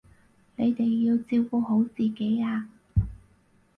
[0.55, 2.67] 你哋要照顧好自己啊